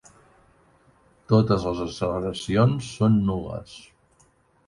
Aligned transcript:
Totes 1.33 1.67
les 1.69 1.81
acceleracions 1.85 2.89
són 2.95 3.19
nul·les. 3.29 3.77